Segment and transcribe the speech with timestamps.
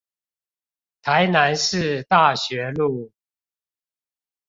[1.03, 3.11] 台南市大學路